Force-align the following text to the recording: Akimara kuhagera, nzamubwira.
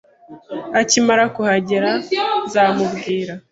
Akimara 0.81 1.23
kuhagera, 1.35 1.89
nzamubwira. 2.47 3.33